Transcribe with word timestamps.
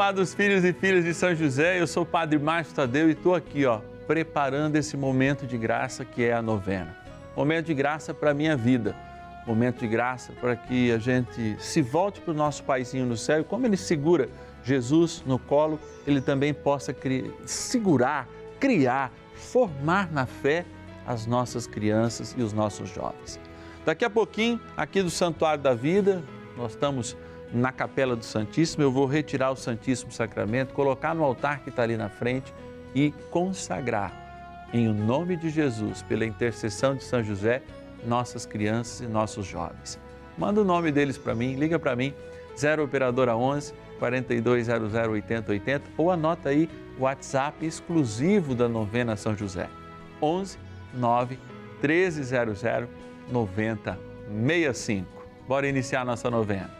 amados 0.00 0.32
filhos 0.32 0.64
e 0.64 0.72
filhas 0.72 1.04
de 1.04 1.12
São 1.12 1.34
José, 1.34 1.78
eu 1.78 1.86
sou 1.86 2.04
o 2.04 2.06
Padre 2.06 2.38
Márcio 2.38 2.74
Tadeu 2.74 3.10
e 3.10 3.12
estou 3.12 3.34
aqui, 3.34 3.66
ó, 3.66 3.80
preparando 4.06 4.76
esse 4.76 4.96
momento 4.96 5.46
de 5.46 5.58
graça 5.58 6.06
que 6.06 6.24
é 6.24 6.32
a 6.32 6.40
novena. 6.40 6.96
Momento 7.36 7.66
de 7.66 7.74
graça 7.74 8.14
para 8.14 8.30
a 8.30 8.34
minha 8.34 8.56
vida, 8.56 8.96
momento 9.46 9.80
de 9.80 9.86
graça 9.86 10.32
para 10.40 10.56
que 10.56 10.90
a 10.90 10.96
gente 10.96 11.54
se 11.58 11.82
volte 11.82 12.18
para 12.18 12.30
o 12.32 12.34
nosso 12.34 12.62
paizinho 12.62 13.04
no 13.04 13.14
céu 13.14 13.42
e 13.42 13.44
como 13.44 13.66
ele 13.66 13.76
segura 13.76 14.30
Jesus 14.64 15.22
no 15.26 15.38
colo, 15.38 15.78
ele 16.06 16.22
também 16.22 16.54
possa 16.54 16.94
criar, 16.94 17.30
segurar, 17.44 18.26
criar, 18.58 19.12
formar 19.34 20.10
na 20.10 20.24
fé 20.24 20.64
as 21.06 21.26
nossas 21.26 21.66
crianças 21.66 22.34
e 22.38 22.42
os 22.42 22.54
nossos 22.54 22.88
jovens. 22.88 23.38
Daqui 23.84 24.06
a 24.06 24.08
pouquinho, 24.08 24.58
aqui 24.78 25.02
do 25.02 25.10
Santuário 25.10 25.62
da 25.62 25.74
Vida, 25.74 26.24
nós 26.56 26.70
estamos 26.70 27.14
na 27.52 27.72
Capela 27.72 28.14
do 28.14 28.24
Santíssimo, 28.24 28.82
eu 28.82 28.92
vou 28.92 29.06
retirar 29.06 29.50
o 29.50 29.56
Santíssimo 29.56 30.12
Sacramento, 30.12 30.72
colocar 30.72 31.14
no 31.14 31.24
altar 31.24 31.60
que 31.60 31.70
está 31.70 31.82
ali 31.82 31.96
na 31.96 32.08
frente 32.08 32.52
e 32.94 33.12
consagrar 33.30 34.68
em 34.72 34.88
o 34.88 34.94
nome 34.94 35.36
de 35.36 35.50
Jesus, 35.50 36.02
pela 36.02 36.24
intercessão 36.24 36.94
de 36.94 37.02
São 37.02 37.22
José, 37.24 37.62
nossas 38.06 38.46
crianças 38.46 39.00
e 39.00 39.06
nossos 39.06 39.46
jovens. 39.46 39.98
Manda 40.38 40.60
o 40.60 40.64
nome 40.64 40.92
deles 40.92 41.18
para 41.18 41.34
mim, 41.34 41.54
liga 41.54 41.78
para 41.78 41.96
mim, 41.96 42.14
0 42.56 42.84
operadora 42.84 43.36
11 43.36 43.74
4200 43.98 44.94
8080 44.94 45.90
ou 45.96 46.10
anota 46.10 46.48
aí 46.48 46.68
o 46.98 47.02
WhatsApp 47.02 47.64
exclusivo 47.64 48.54
da 48.54 48.68
novena 48.68 49.16
São 49.16 49.36
José. 49.36 49.68
11 50.22 50.58
9 50.94 51.38
1300 51.82 52.62
9065. 53.30 55.06
Bora 55.46 55.68
iniciar 55.68 56.04
nossa 56.04 56.30
novena. 56.30 56.79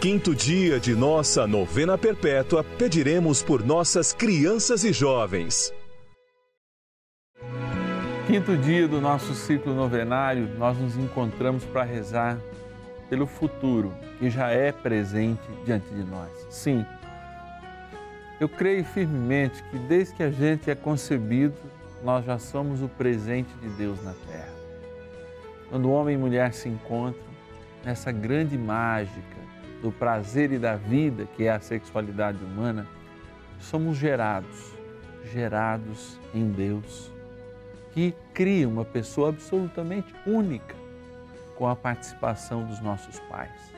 quinto 0.00 0.32
dia 0.32 0.78
de 0.78 0.94
nossa 0.94 1.44
novena 1.44 1.98
perpétua, 1.98 2.62
pediremos 2.62 3.42
por 3.42 3.64
nossas 3.66 4.12
crianças 4.12 4.84
e 4.84 4.92
jovens. 4.92 5.74
Quinto 8.28 8.56
dia 8.56 8.86
do 8.86 9.00
nosso 9.00 9.34
ciclo 9.34 9.74
novenário, 9.74 10.48
nós 10.56 10.78
nos 10.78 10.96
encontramos 10.96 11.64
para 11.64 11.82
rezar 11.82 12.38
pelo 13.10 13.26
futuro 13.26 13.92
que 14.20 14.30
já 14.30 14.50
é 14.50 14.70
presente 14.70 15.42
diante 15.64 15.88
de 15.88 16.04
nós. 16.04 16.30
Sim, 16.48 16.86
eu 18.38 18.48
creio 18.48 18.84
firmemente 18.84 19.60
que 19.64 19.78
desde 19.80 20.14
que 20.14 20.22
a 20.22 20.30
gente 20.30 20.70
é 20.70 20.76
concebido, 20.76 21.56
nós 22.04 22.24
já 22.24 22.38
somos 22.38 22.80
o 22.82 22.88
presente 22.88 23.50
de 23.60 23.68
Deus 23.70 24.00
na 24.04 24.14
Terra. 24.30 24.54
Quando 25.68 25.90
homem 25.90 26.14
e 26.14 26.18
mulher 26.18 26.52
se 26.52 26.68
encontram 26.68 27.26
nessa 27.84 28.12
grande 28.12 28.56
mágica 28.56 29.37
do 29.82 29.92
prazer 29.92 30.52
e 30.52 30.58
da 30.58 30.76
vida, 30.76 31.26
que 31.36 31.44
é 31.44 31.50
a 31.50 31.60
sexualidade 31.60 32.42
humana, 32.42 32.86
somos 33.58 33.96
gerados, 33.96 34.74
gerados 35.32 36.18
em 36.34 36.48
Deus, 36.50 37.12
que 37.92 38.14
cria 38.34 38.68
uma 38.68 38.84
pessoa 38.84 39.30
absolutamente 39.30 40.14
única 40.26 40.74
com 41.56 41.66
a 41.68 41.74
participação 41.74 42.64
dos 42.64 42.80
nossos 42.80 43.18
pais. 43.20 43.72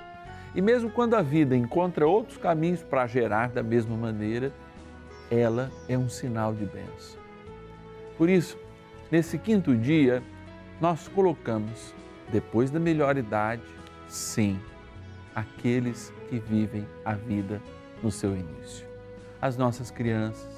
E 0.55 0.61
mesmo 0.61 0.91
quando 0.91 1.15
a 1.15 1.23
vida 1.23 1.57
encontra 1.57 2.07
outros 2.07 2.37
caminhos 2.37 2.83
para 2.83 3.07
gerar 3.07 3.49
da 3.49 3.63
mesma 3.63 3.97
maneira, 3.97 4.53
ela 5.31 5.71
é 5.89 5.97
um 5.97 6.09
sinal 6.09 6.53
de 6.53 6.67
bênção. 6.67 7.21
Por 8.19 8.29
isso, 8.29 8.59
nesse 9.11 9.39
quinto 9.39 9.75
dia, 9.77 10.23
nós 10.81 11.09
colocamos, 11.09 11.95
depois 12.31 12.71
da 12.71 12.81
melhor 12.81 13.17
idade, 13.17 13.63
sim, 14.09 14.59
aqueles 15.35 16.13
que 16.29 16.39
vivem 16.39 16.87
a 17.05 17.15
vida 17.15 17.61
no 18.03 18.11
seu 18.11 18.37
início. 18.37 18.87
As 19.41 19.57
nossas 19.57 19.91
crianças, 19.91 20.49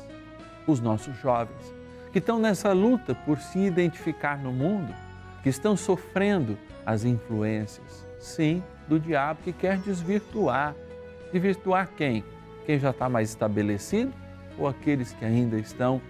os 0.66 0.80
nossos 0.80 1.16
jovens, 1.18 1.74
que 2.12 2.18
estão 2.18 2.38
nessa 2.38 2.72
luta 2.72 3.14
por 3.14 3.38
se 3.38 3.58
identificar 3.58 4.38
no 4.38 4.52
mundo, 4.52 4.94
que 5.42 5.48
estão 5.48 5.76
sofrendo 5.76 6.58
as 6.84 7.04
influências, 7.04 8.06
sim, 8.18 8.62
do 8.88 9.00
diabo 9.00 9.40
que 9.42 9.52
quer 9.52 9.78
desvirtuar. 9.78 10.74
Desvirtuar 11.32 11.88
quem? 11.96 12.24
Quem 12.66 12.78
já 12.78 12.90
está 12.90 13.08
mais 13.08 13.30
estabelecido 13.30 14.12
ou 14.58 14.68
aqueles 14.68 15.12
que 15.12 15.24
ainda 15.24 15.56
estão 15.56 16.00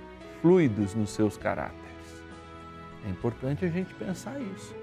fluidos 0.41 0.95
nos 0.95 1.11
seus 1.11 1.37
caráteres? 1.37 1.81
É 3.07 3.11
importante 3.11 3.65
a 3.65 3.69
gente 3.69 3.95
pensar 3.95 4.39
isso. 4.41 4.75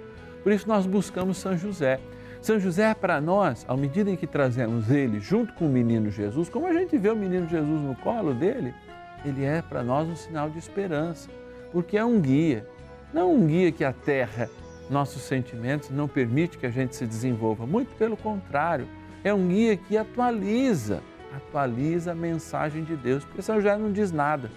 Por 0.44 0.52
isso 0.52 0.68
nós 0.68 0.86
buscamos 0.86 1.38
São 1.38 1.58
José. 1.58 2.00
São 2.42 2.58
José 2.58 2.92
é 2.92 2.94
para 2.94 3.20
nós, 3.20 3.66
à 3.68 3.76
medida 3.76 4.10
em 4.10 4.16
que 4.16 4.26
trazemos 4.26 4.90
ele 4.90 5.19
junto 5.19 5.54
com 5.54 5.66
o 5.66 5.69
menino 5.69 6.10
Jesus, 6.10 6.48
como 6.48 6.68
a 6.68 6.74
gente 6.74 6.98
vê 6.98 7.10
o 7.10 7.16
menino 7.16 7.48
Jesus 7.50 7.81
no 7.81 7.96
colo 7.96 8.34
dele, 8.34 8.74
ele 9.25 9.44
é 9.44 9.62
para 9.62 9.84
nós 9.84 10.08
um 10.08 10.16
sinal 10.16 10.50
de 10.50 10.58
esperança, 10.58 11.30
porque 11.72 11.98
é 11.98 12.06
um 12.06 12.19
guia, 12.19 12.66
não 13.13 13.36
um 13.36 13.46
guia 13.46 13.74
que 13.74 13.84
aterra 13.84 14.50
nossos 14.90 15.22
sentimentos, 15.22 15.90
não 15.90 16.08
permite 16.08 16.58
que 16.58 16.66
a 16.66 16.69
gente 16.69 16.96
se 16.96 17.06
desenvolva, 17.06 17.68
muito 17.68 17.94
pelo 17.98 18.16
contrário, 18.16 18.88
é 19.22 19.34
um 19.34 19.50
guia 19.50 19.75
que 19.75 19.98
atualiza, 19.98 21.04
atualiza 21.36 22.13
a 22.13 22.16
mensagem 22.16 22.86
de 22.86 22.96
Deus, 22.96 23.25
porque 23.25 23.42
São 23.42 23.56
José 23.58 23.78
não 23.78 23.92
diz 23.92 24.13
nada, 24.13 24.50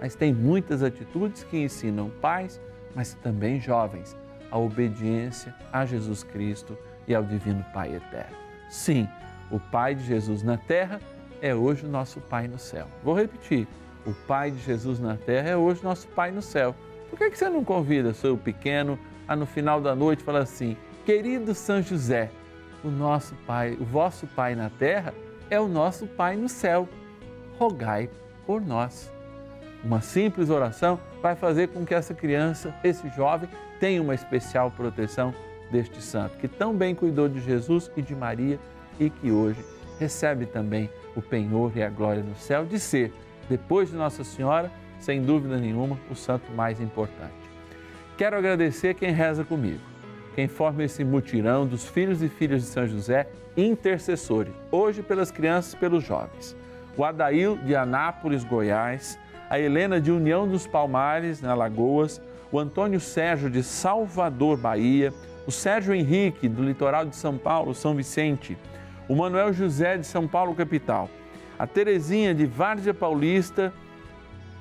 mas 0.00 0.14
tem 0.14 0.32
muitas 0.32 0.82
atitudes 0.82 1.44
que 1.44 1.58
ensinam 1.58 2.10
pais, 2.22 2.58
mas 2.96 3.12
também 3.22 3.60
jovens, 3.60 4.16
a 4.50 4.58
obediência 4.58 5.54
a 5.70 5.84
Jesus 5.84 6.24
Cristo 6.24 6.76
e 7.10 7.14
ao 7.14 7.24
Divino 7.24 7.64
Pai 7.74 7.94
Eterno. 7.94 8.36
Sim, 8.68 9.08
o 9.50 9.58
Pai 9.58 9.96
de 9.96 10.04
Jesus 10.04 10.44
na 10.44 10.56
terra 10.56 11.00
é 11.42 11.52
hoje 11.52 11.84
o 11.84 11.88
nosso 11.88 12.20
Pai 12.20 12.46
no 12.46 12.58
céu. 12.58 12.86
Vou 13.02 13.14
repetir: 13.16 13.66
o 14.06 14.12
Pai 14.12 14.52
de 14.52 14.60
Jesus 14.60 15.00
na 15.00 15.16
terra 15.16 15.48
é 15.48 15.56
hoje 15.56 15.82
nosso 15.82 16.06
Pai 16.08 16.30
no 16.30 16.40
céu. 16.40 16.74
Por 17.10 17.18
que 17.18 17.34
você 17.34 17.48
não 17.48 17.64
convida 17.64 18.14
seu 18.14 18.38
pequeno 18.38 18.96
a 19.26 19.34
no 19.34 19.44
final 19.44 19.80
da 19.80 19.94
noite 19.94 20.22
falar 20.22 20.40
assim: 20.40 20.76
querido 21.04 21.52
São 21.52 21.82
José, 21.82 22.30
o 22.84 22.88
nosso 22.88 23.34
Pai, 23.44 23.76
o 23.80 23.84
vosso 23.84 24.28
Pai 24.28 24.54
na 24.54 24.70
terra 24.70 25.12
é 25.50 25.60
o 25.60 25.66
nosso 25.66 26.06
Pai 26.06 26.36
no 26.36 26.48
céu. 26.48 26.88
Rogai 27.58 28.08
por 28.46 28.60
nós. 28.62 29.12
Uma 29.82 30.00
simples 30.00 30.48
oração 30.48 31.00
vai 31.20 31.34
fazer 31.34 31.68
com 31.68 31.84
que 31.84 31.94
essa 31.94 32.14
criança, 32.14 32.72
esse 32.84 33.08
jovem, 33.10 33.48
tenha 33.80 34.00
uma 34.00 34.14
especial 34.14 34.70
proteção 34.70 35.34
deste 35.70 36.02
santo, 36.02 36.36
que 36.38 36.48
tão 36.48 36.74
bem 36.74 36.94
cuidou 36.94 37.28
de 37.28 37.40
Jesus 37.40 37.90
e 37.96 38.02
de 38.02 38.14
Maria 38.14 38.58
e 38.98 39.08
que 39.08 39.30
hoje 39.30 39.64
recebe 39.98 40.46
também 40.46 40.90
o 41.14 41.22
penhor 41.22 41.72
e 41.76 41.82
a 41.82 41.88
glória 41.88 42.22
no 42.22 42.36
céu 42.36 42.64
de 42.64 42.78
ser, 42.78 43.12
depois 43.48 43.90
de 43.90 43.96
Nossa 43.96 44.24
Senhora, 44.24 44.70
sem 44.98 45.22
dúvida 45.22 45.56
nenhuma, 45.56 45.98
o 46.10 46.14
santo 46.14 46.50
mais 46.52 46.80
importante. 46.80 47.32
Quero 48.16 48.36
agradecer 48.36 48.94
quem 48.94 49.10
reza 49.10 49.44
comigo, 49.44 49.80
quem 50.34 50.46
forma 50.46 50.84
esse 50.84 51.02
mutirão 51.04 51.66
dos 51.66 51.86
filhos 51.86 52.22
e 52.22 52.28
filhas 52.28 52.62
de 52.62 52.68
São 52.68 52.86
José, 52.86 53.28
intercessores, 53.56 54.52
hoje 54.70 55.02
pelas 55.02 55.30
crianças 55.30 55.72
e 55.72 55.76
pelos 55.76 56.04
jovens. 56.04 56.56
O 56.96 57.04
Adail 57.04 57.56
de 57.56 57.74
Anápolis, 57.74 58.44
Goiás, 58.44 59.18
a 59.48 59.58
Helena 59.58 60.00
de 60.00 60.12
União 60.12 60.46
dos 60.46 60.66
Palmares, 60.66 61.40
na 61.40 61.54
Lagoas, 61.54 62.20
o 62.52 62.58
Antônio 62.58 63.00
Sérgio 63.00 63.50
de 63.50 63.62
Salvador, 63.62 64.56
Bahia, 64.56 65.12
o 65.46 65.50
Sérgio 65.50 65.94
Henrique 65.94 66.48
do 66.48 66.62
litoral 66.62 67.04
de 67.04 67.16
São 67.16 67.36
Paulo, 67.36 67.74
São 67.74 67.94
Vicente, 67.94 68.56
o 69.08 69.16
Manuel 69.16 69.52
José 69.52 69.96
de 69.96 70.06
São 70.06 70.28
Paulo, 70.28 70.54
capital, 70.54 71.08
a 71.58 71.66
Terezinha 71.66 72.34
de 72.34 72.46
Várzea 72.46 72.94
Paulista, 72.94 73.72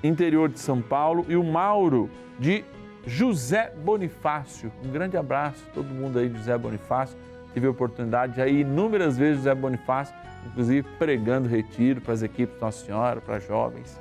interior 0.03 0.49
de 0.49 0.59
São 0.59 0.81
Paulo, 0.81 1.25
e 1.27 1.35
o 1.35 1.43
Mauro 1.43 2.09
de 2.37 2.63
José 3.05 3.71
Bonifácio. 3.83 4.71
Um 4.83 4.91
grande 4.91 5.17
abraço 5.17 5.63
a 5.69 5.73
todo 5.73 5.87
mundo 5.87 6.19
aí 6.19 6.29
de 6.29 6.37
José 6.37 6.57
Bonifácio. 6.57 7.17
Tive 7.53 7.67
a 7.67 7.71
oportunidade 7.71 8.33
de 8.33 8.41
ir 8.41 8.61
inúmeras 8.61 9.17
vezes 9.17 9.37
José 9.37 9.55
Bonifácio, 9.55 10.15
inclusive 10.45 10.87
pregando 10.97 11.47
retiro 11.47 12.01
para 12.01 12.13
as 12.13 12.21
equipes 12.21 12.59
Nossa 12.59 12.85
Senhora, 12.85 13.21
para 13.21 13.39
jovens. 13.39 13.99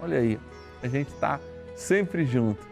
Olha 0.00 0.18
aí, 0.18 0.38
a 0.82 0.88
gente 0.88 1.08
está 1.08 1.40
sempre 1.74 2.24
junto 2.24 2.66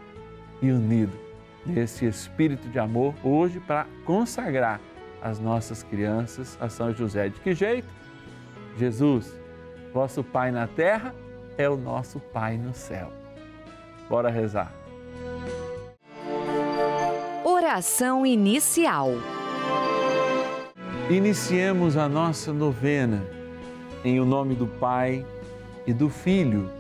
e 0.61 0.71
unido 0.71 1.30
nesse 1.65 2.07
espírito 2.07 2.69
de 2.69 2.79
amor 2.79 3.15
hoje 3.23 3.61
para 3.61 3.87
consagrar 4.05 4.81
as 5.23 5.39
nossas 5.39 5.83
crianças 5.83 6.57
a 6.61 6.69
São 6.69 6.95
José. 6.95 7.29
De 7.29 7.41
que 7.41 7.55
jeito? 7.55 7.89
Jesus, 8.77 9.39
vosso 9.93 10.25
Pai 10.25 10.51
na 10.51 10.67
terra, 10.67 11.15
é 11.59 11.69
o 11.69 11.77
nosso 11.77 12.19
Pai 12.19 12.57
no 12.57 12.75
céu. 12.75 13.13
Bora 14.09 14.31
rezar. 14.31 14.73
Oração 17.45 18.25
inicial. 18.25 19.11
Iniciemos 21.11 21.97
a 21.97 22.09
nossa 22.09 22.53
novena 22.53 23.23
em 24.05 24.21
o 24.21 24.25
nome 24.25 24.55
do 24.55 24.67
Pai 24.67 25.27
e 25.87 25.93
do 25.93 26.09
Filho 26.09 26.71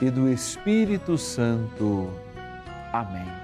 e 0.00 0.10
do 0.10 0.28
Espírito 0.28 1.16
Santo. 1.16 2.10
Amém. 2.92 3.43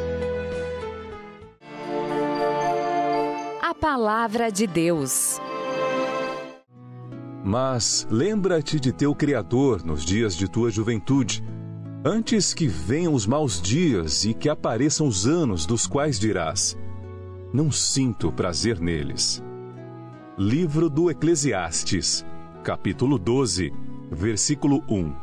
Palavra 3.81 4.51
de 4.51 4.67
Deus. 4.67 5.41
Mas 7.43 8.07
lembra-te 8.11 8.79
de 8.79 8.93
teu 8.93 9.15
Criador 9.15 9.83
nos 9.83 10.05
dias 10.05 10.35
de 10.37 10.47
tua 10.47 10.69
juventude, 10.69 11.43
antes 12.05 12.53
que 12.53 12.67
venham 12.67 13.15
os 13.15 13.25
maus 13.25 13.59
dias 13.59 14.23
e 14.23 14.35
que 14.35 14.47
apareçam 14.47 15.07
os 15.07 15.25
anos 15.25 15.65
dos 15.65 15.87
quais 15.87 16.19
dirás: 16.19 16.77
Não 17.51 17.71
sinto 17.71 18.31
prazer 18.31 18.79
neles. 18.79 19.43
Livro 20.37 20.87
do 20.87 21.09
Eclesiastes, 21.09 22.23
capítulo 22.63 23.17
12, 23.17 23.73
versículo 24.11 24.83
1. 24.87 25.13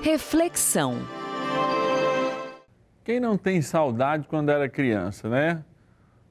Reflexão. 0.00 1.15
Quem 3.06 3.20
não 3.20 3.38
tem 3.38 3.62
saudade 3.62 4.26
quando 4.26 4.48
era 4.48 4.68
criança, 4.68 5.28
né? 5.28 5.62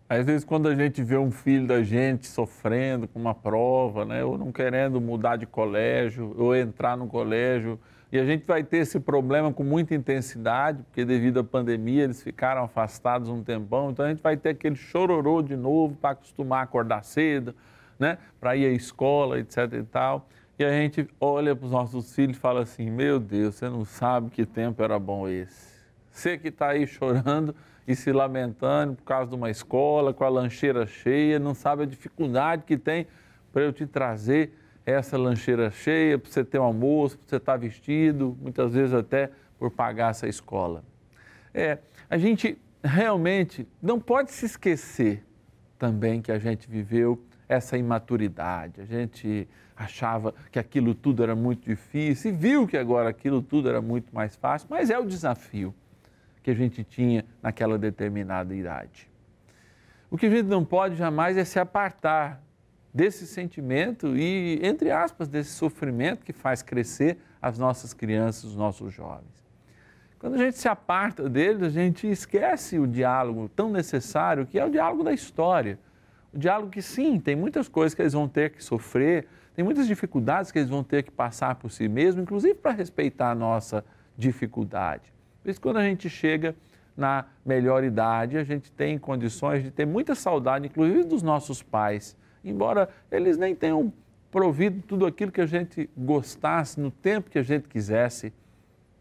Às 0.10 0.26
vezes, 0.26 0.44
quando 0.44 0.68
a 0.68 0.76
gente 0.76 1.02
vê 1.02 1.16
um 1.16 1.32
filho 1.32 1.66
da 1.66 1.82
gente 1.82 2.28
sofrendo 2.28 3.08
com 3.08 3.18
uma 3.18 3.34
prova, 3.34 4.04
né? 4.04 4.26
Ou 4.26 4.38
não 4.38 4.52
querendo 4.52 5.00
mudar 5.00 5.38
de 5.38 5.46
colégio, 5.46 6.36
ou 6.38 6.54
entrar 6.54 6.98
no 6.98 7.08
colégio, 7.08 7.80
e 8.12 8.20
a 8.20 8.26
gente 8.26 8.46
vai 8.46 8.62
ter 8.62 8.80
esse 8.80 9.00
problema 9.00 9.54
com 9.54 9.64
muita 9.64 9.96
intensidade, 9.96 10.84
porque 10.84 11.06
devido 11.06 11.40
à 11.40 11.46
pandemia 11.46 12.04
eles 12.04 12.22
ficaram 12.22 12.66
afastados 12.66 13.30
um 13.30 13.42
tempão, 13.42 13.92
então 13.92 14.04
a 14.06 14.10
gente 14.10 14.22
vai 14.22 14.36
ter 14.36 14.50
aquele 14.50 14.76
chororô 14.76 15.42
de 15.42 15.56
novo 15.56 15.96
para 15.96 16.10
acostumar 16.10 16.60
a 16.60 16.64
acordar 16.64 17.06
cedo, 17.06 17.56
né? 17.98 18.18
Para 18.38 18.58
ir 18.58 18.66
à 18.66 18.72
escola, 18.72 19.40
etc 19.40 19.60
e 19.80 19.84
tal. 19.84 20.28
E 20.60 20.66
a 20.66 20.72
gente 20.72 21.08
olha 21.22 21.56
para 21.56 21.68
os 21.68 21.72
nossos 21.72 22.14
filhos 22.14 22.36
e 22.36 22.40
fala 22.42 22.64
assim: 22.64 22.92
Meu 22.92 23.18
Deus, 23.18 23.56
você 23.56 23.70
não 23.70 23.86
sabe 23.86 24.30
que 24.30 24.46
tempo 24.46 24.84
era 24.84 25.00
bom 25.00 25.26
esse. 25.26 25.75
Você 26.16 26.38
que 26.38 26.48
está 26.48 26.70
aí 26.70 26.88
chorando 26.88 27.54
e 27.86 27.94
se 27.94 28.10
lamentando 28.14 28.96
por 28.96 29.04
causa 29.04 29.30
de 29.30 29.36
uma 29.36 29.52
escola, 29.52 30.14
com 30.14 30.24
a 30.24 30.30
lancheira 30.30 30.88
cheia, 30.88 31.38
não 31.38 31.54
sabe 31.54 31.84
a 31.84 31.86
dificuldade 31.86 32.64
que 32.64 32.78
tem 32.78 33.06
para 33.52 33.64
eu 33.64 33.74
te 33.74 33.86
trazer 33.86 34.54
essa 34.86 35.18
lancheira 35.18 35.70
cheia, 35.70 36.18
para 36.18 36.32
você 36.32 36.46
ter 36.46 36.58
um 36.58 36.64
almoço, 36.64 37.18
para 37.18 37.28
você 37.28 37.36
estar 37.36 37.52
tá 37.52 37.58
vestido, 37.58 38.36
muitas 38.42 38.74
vezes 38.74 38.94
até 38.94 39.30
por 39.60 39.70
pagar 39.70 40.12
essa 40.12 40.26
escola. 40.26 40.86
É, 41.54 41.80
a 42.10 42.18
gente 42.18 42.58
realmente 42.82 43.68
não 43.82 44.00
pode 44.00 44.32
se 44.32 44.46
esquecer 44.46 45.22
também 45.78 46.22
que 46.22 46.32
a 46.32 46.40
gente 46.40 46.70
viveu 46.70 47.22
essa 47.48 47.78
imaturidade. 47.78 48.80
A 48.80 48.86
gente 48.86 49.50
achava 49.76 50.34
que 50.50 50.58
aquilo 50.58 50.96
tudo 50.96 51.22
era 51.24 51.36
muito 51.36 51.70
difícil 51.70 52.32
e 52.32 52.34
viu 52.34 52.66
que 52.66 52.78
agora 52.78 53.10
aquilo 53.10 53.42
tudo 53.42 53.68
era 53.68 53.82
muito 53.82 54.16
mais 54.16 54.34
fácil, 54.38 54.70
mas 54.72 54.90
é 54.90 54.98
o 54.98 55.06
desafio 55.06 55.76
que 56.46 56.52
a 56.52 56.54
gente 56.54 56.84
tinha 56.84 57.26
naquela 57.42 57.76
determinada 57.76 58.54
idade. 58.54 59.10
O 60.12 60.18
que 60.18 60.28
a 60.28 60.30
gente 60.30 60.46
não 60.46 60.64
pode 60.64 60.96
jamais 60.96 61.36
é 61.38 61.44
se 61.44 61.58
apartar 61.58 62.40
desse 62.94 63.26
sentimento 63.26 64.16
e, 64.16 64.60
entre 64.62 64.92
aspas, 64.92 65.28
desse 65.28 65.50
sofrimento 65.50 66.24
que 66.24 66.32
faz 66.32 66.62
crescer 66.62 67.18
as 67.42 67.58
nossas 67.58 67.96
crianças, 67.96 68.44
os 68.44 68.56
nossos 68.56 68.94
jovens. 68.94 69.44
Quando 70.20 70.36
a 70.36 70.38
gente 70.38 70.56
se 70.60 70.68
aparta 70.68 71.28
deles, 71.28 71.64
a 71.64 71.70
gente 71.70 72.08
esquece 72.08 72.78
o 72.78 72.86
diálogo 72.86 73.50
tão 73.50 73.72
necessário 73.72 74.46
que 74.46 74.60
é 74.60 74.64
o 74.64 74.70
diálogo 74.70 75.04
da 75.04 75.14
história. 75.14 75.80
O 76.32 76.38
diálogo 76.38 76.70
que, 76.70 76.82
sim, 76.84 77.20
tem 77.20 77.36
muitas 77.36 77.68
coisas 77.68 77.96
que 77.96 78.04
eles 78.04 78.14
vão 78.14 78.28
ter 78.28 78.52
que 78.52 78.64
sofrer, 78.64 79.28
tem 79.56 79.66
muitas 79.66 79.88
dificuldades 79.88 80.52
que 80.52 80.60
eles 80.60 80.70
vão 80.70 80.84
ter 80.84 81.02
que 81.02 81.12
passar 81.12 81.56
por 81.56 81.72
si 81.72 81.88
mesmos, 81.88 82.22
inclusive 82.22 82.54
para 82.54 82.72
respeitar 82.72 83.32
a 83.32 83.36
nossa 83.36 83.84
dificuldade. 84.16 85.15
Por 85.46 85.52
isso, 85.52 85.62
quando 85.62 85.78
a 85.78 85.84
gente 85.84 86.10
chega 86.10 86.56
na 86.98 87.26
melhor 87.46 87.84
idade, 87.84 88.36
a 88.36 88.44
gente 88.44 88.72
tem 88.72 88.98
condições 88.98 89.64
de 89.64 89.70
ter 89.70 89.86
muita 89.86 90.16
saudade, 90.16 90.66
inclusive 90.66 91.04
dos 91.04 91.22
nossos 91.22 91.62
pais, 91.62 92.18
embora 92.44 92.90
eles 93.12 93.38
nem 93.38 93.54
tenham 93.54 93.94
provido 94.32 94.82
tudo 94.82 95.06
aquilo 95.06 95.32
que 95.32 95.40
a 95.40 95.46
gente 95.46 95.88
gostasse 95.96 96.80
no 96.80 96.90
tempo 96.90 97.30
que 97.30 97.38
a 97.38 97.44
gente 97.44 97.68
quisesse 97.68 98.34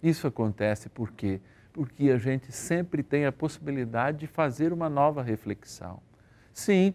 isso 0.02 0.26
acontece 0.26 0.90
por 0.90 1.12
quê? 1.12 1.40
Porque 1.72 2.10
a 2.10 2.18
gente 2.18 2.52
sempre 2.52 3.02
tem 3.02 3.24
a 3.24 3.32
possibilidade 3.32 4.18
de 4.18 4.26
fazer 4.26 4.70
uma 4.70 4.90
nova 4.90 5.22
reflexão. 5.22 5.98
Sim, 6.52 6.92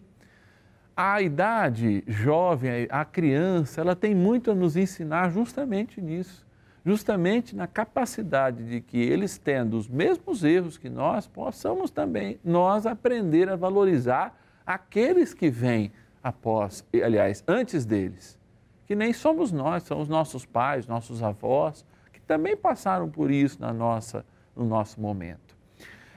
a 0.95 1.23
idade 1.23 2.03
jovem, 2.05 2.87
a 2.87 3.03
criança, 3.03 3.81
ela 3.81 3.95
tem 3.95 4.13
muito 4.13 4.51
a 4.51 4.53
nos 4.53 4.77
ensinar 4.77 5.31
justamente 5.31 5.99
nisso. 5.99 6.47
Justamente 6.89 7.55
na 7.55 7.67
capacidade 7.67 8.67
de 8.67 8.81
que 8.81 8.97
eles, 8.97 9.37
tendo 9.37 9.77
os 9.77 9.87
mesmos 9.87 10.43
erros 10.43 10.75
que 10.75 10.89
nós, 10.89 11.27
possamos 11.27 11.91
também 11.91 12.39
nós 12.43 12.87
aprender 12.87 13.47
a 13.47 13.55
valorizar 13.55 14.35
aqueles 14.65 15.31
que 15.31 15.51
vêm 15.51 15.91
após, 16.23 16.83
aliás, 16.91 17.43
antes 17.47 17.85
deles, 17.85 18.39
que 18.87 18.95
nem 18.95 19.13
somos 19.13 19.51
nós, 19.51 19.83
são 19.83 20.01
os 20.01 20.09
nossos 20.09 20.47
pais, 20.47 20.87
nossos 20.87 21.21
avós, 21.21 21.85
também 22.25 22.57
passaram 22.57 23.07
por 23.07 23.29
isso 23.29 23.61
na 23.61 23.71
nossa, 23.71 24.25
no 24.55 24.65
nosso 24.65 24.99
momento. 24.99 25.55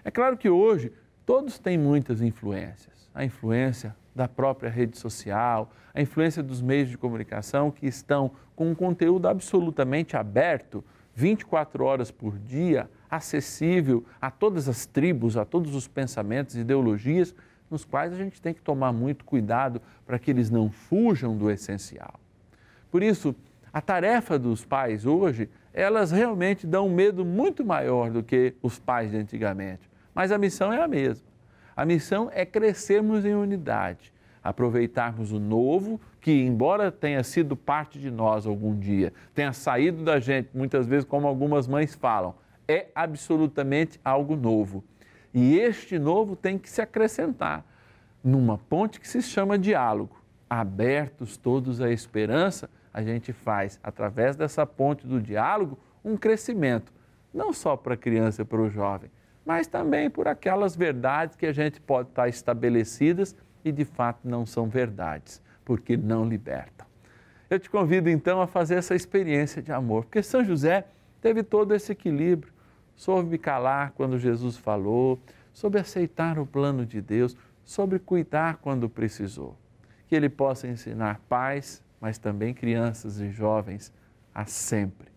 É 0.03 0.11
claro 0.11 0.39
que 0.39 0.49
hoje 0.49 0.91
todos 1.27 1.59
têm 1.59 1.77
muitas 1.77 2.23
influências. 2.23 3.11
A 3.15 3.23
influência 3.27 3.95
da 4.15 4.29
própria 4.29 4.71
rede 4.71 4.99
social, 4.99 5.71
a 5.95 6.01
influência 6.01 6.43
dos 6.43 6.61
meios 6.61 6.89
de 6.89 6.99
comunicação 6.99 7.71
que 7.71 7.87
estão 7.87 8.31
com 8.55 8.71
um 8.71 8.75
conteúdo 8.75 9.27
absolutamente 9.27 10.17
aberto, 10.17 10.85
24 11.15 11.85
horas 11.85 12.11
por 12.11 12.39
dia, 12.39 12.89
acessível 13.11 14.05
a 14.21 14.31
todas 14.31 14.69
as 14.69 14.87
tribos, 14.87 15.37
a 15.37 15.45
todos 15.45 15.75
os 15.75 15.87
pensamentos 15.87 16.57
ideologias, 16.57 17.35
nos 17.71 17.85
quais 17.85 18.13
a 18.13 18.17
gente 18.17 18.41
tem 18.41 18.53
que 18.53 18.61
tomar 18.61 18.93
muito 18.93 19.25
cuidado 19.25 19.81
para 20.07 20.19
que 20.19 20.31
eles 20.31 20.51
não 20.51 20.71
fujam 20.71 21.37
do 21.37 21.51
essencial. 21.51 22.15
Por 22.91 23.03
isso, 23.03 23.35
a 23.73 23.81
tarefa 23.81 24.39
dos 24.39 24.65
pais 24.65 25.07
hoje 25.07 25.49
elas 25.73 26.11
realmente 26.11 26.67
dão 26.67 26.87
um 26.87 26.95
medo 26.95 27.25
muito 27.25 27.65
maior 27.65 28.11
do 28.11 28.23
que 28.23 28.55
os 28.63 28.79
pais 28.79 29.11
de 29.11 29.17
antigamente. 29.17 29.91
Mas 30.15 30.31
a 30.31 30.37
missão 30.37 30.73
é 30.73 30.83
a 30.83 30.89
mesma. 30.89 31.32
A 31.77 31.85
missão 31.85 32.31
é 32.33 32.45
crescermos 32.45 33.25
em 33.25 33.35
unidade, 33.35 34.13
aproveitarmos 34.43 35.33
o 35.33 35.41
novo, 35.41 36.01
que, 36.21 36.31
embora 36.31 36.93
tenha 36.93 37.23
sido 37.23 37.57
parte 37.57 37.99
de 37.99 38.11
nós 38.11 38.47
algum 38.47 38.79
dia, 38.79 39.13
tenha 39.35 39.53
saído 39.53 40.05
da 40.05 40.21
gente, 40.21 40.51
muitas 40.55 40.87
vezes, 40.87 41.05
como 41.05 41.27
algumas 41.27 41.67
mães 41.67 41.95
falam, 41.95 42.35
é 42.69 42.89
absolutamente 42.95 44.01
algo 44.05 44.37
novo. 44.37 44.85
E 45.33 45.59
este 45.59 45.99
novo 45.99 46.37
tem 46.37 46.59
que 46.59 46.69
se 46.69 46.83
acrescentar 46.83 47.65
numa 48.23 48.59
ponte 48.59 49.01
que 49.01 49.09
se 49.09 49.23
chama 49.23 49.59
diálogo. 49.59 50.17
Abertos 50.49 51.37
todos 51.37 51.81
à 51.81 51.91
esperança 51.91 52.69
a 52.93 53.03
gente 53.03 53.33
faz, 53.33 53.81
através 53.83 54.37
dessa 54.37 54.67
ponte 54.67 55.07
do 55.07 55.21
diálogo, 55.21 55.79
um 56.05 56.17
crescimento, 56.17 56.93
não 57.33 57.53
só 57.53 57.77
para 57.77 57.95
a 57.95 57.97
criança 57.97 58.43
e 58.43 58.45
para 58.45 58.61
o 58.61 58.69
jovem, 58.69 59.11
mas 59.45 59.67
também 59.67 60.09
por 60.09 60.29
aquelas 60.29 60.77
verdades 60.77 61.37
que 61.37 61.47
a 61.47 61.53
gente 61.53 61.81
pode 61.81 62.11
estar 62.11 62.29
estabelecidas 62.29 63.35
e 63.65 63.73
de 63.73 63.85
fato 63.85 64.21
não 64.29 64.47
são 64.47 64.69
verdades, 64.69 65.43
porque 65.65 65.97
não 65.97 66.25
libertam. 66.25 66.87
Eu 67.51 67.59
te 67.59 67.69
convido 67.69 68.09
então 68.09 68.41
a 68.41 68.47
fazer 68.47 68.77
essa 68.77 68.95
experiência 68.95 69.61
de 69.61 69.73
amor, 69.73 70.05
porque 70.05 70.23
São 70.23 70.45
José 70.45 70.87
teve 71.21 71.43
todo 71.43 71.75
esse 71.75 71.93
equilíbrio, 71.93 72.53
soube 72.97 73.37
calar 73.39 73.93
quando 73.93 74.19
Jesus 74.19 74.57
falou, 74.57 75.21
soube 75.53 75.79
aceitar 75.79 76.39
o 76.39 76.47
plano 76.47 76.87
de 76.87 77.01
Deus, 77.01 77.37
soube 77.65 77.99
cuidar 77.99 78.57
quando 78.57 78.89
precisou. 78.89 79.57
Que 80.09 80.17
ele 80.17 80.29
possa 80.29 80.67
ensinar 80.67 81.21
paz, 81.29 81.83
mas 82.01 82.19
também 82.19 82.55
crianças 82.55 83.21
e 83.21 83.31
jovens, 83.31 83.93
a 84.35 84.47
sempre, 84.47 85.09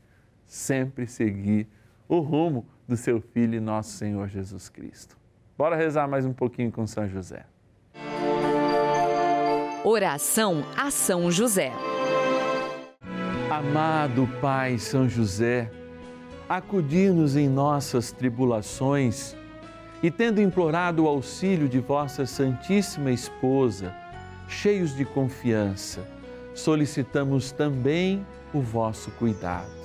sempre 0.46 1.08
seguir 1.08 1.68
o 2.08 2.20
rumo 2.20 2.66
do 2.88 2.96
seu 2.96 3.20
Filho 3.20 3.56
e 3.56 3.60
nosso 3.60 3.92
Senhor 3.92 4.28
Jesus 4.28 4.70
Cristo. 4.70 5.18
Bora 5.58 5.76
rezar 5.76 6.08
mais 6.08 6.26
um 6.26 6.34
pouquinho 6.34 6.72
com 6.72 6.86
São 6.86 7.08
José. 7.08 7.46
Oração 9.84 10.64
a 10.76 10.92
São 10.92 11.32
José. 11.32 11.72
Amado 13.50 14.28
Pai 14.42 14.78
São 14.78 15.08
José, 15.08 15.72
acudir-nos 16.50 17.36
em 17.36 17.48
nossas 17.48 18.12
tribulações 18.12 19.36
e, 20.02 20.12
tendo 20.12 20.42
implorado 20.42 21.04
o 21.04 21.08
auxílio 21.08 21.70
de 21.70 21.80
vossa 21.80 22.26
Santíssima 22.26 23.12
Esposa, 23.12 23.96
cheios 24.48 24.96
de 24.96 25.06
confiança, 25.06 26.06
solicitamos 26.54 27.52
também 27.52 28.26
o 28.54 28.62
vosso 28.62 29.12
cuidado. 29.12 29.85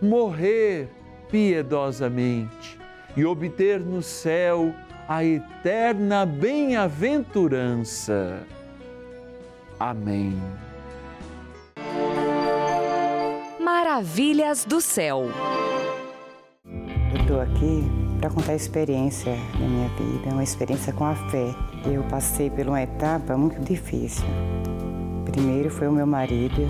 morrer 0.00 0.88
piedosamente 1.30 2.78
e 3.16 3.24
obter 3.24 3.80
no 3.80 4.02
céu 4.02 4.74
a 5.08 5.24
eterna 5.24 6.26
bem-aventurança. 6.26 8.42
Amém. 9.78 10.36
Maravilhas 13.60 14.64
do 14.64 14.80
céu. 14.80 15.26
Eu 16.64 17.20
estou 17.20 17.40
aqui 17.40 17.84
para 18.20 18.30
contar 18.30 18.52
a 18.52 18.56
experiência 18.56 19.36
da 19.58 19.66
minha 19.66 19.88
vida, 19.90 20.30
uma 20.32 20.42
experiência 20.42 20.92
com 20.92 21.04
a 21.04 21.14
fé. 21.30 21.54
Eu 21.84 22.02
passei 22.04 22.50
por 22.50 22.66
uma 22.66 22.82
etapa 22.82 23.36
muito 23.36 23.60
difícil. 23.60 24.24
Primeiro 25.24 25.70
foi 25.70 25.86
o 25.86 25.92
meu 25.92 26.06
marido, 26.06 26.62